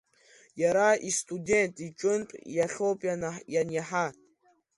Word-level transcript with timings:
Иара 0.61 0.87
истудент 1.09 1.75
иҿынтә 1.87 2.33
иахьоуп 2.57 2.99
ианиаҳа. 3.53 4.07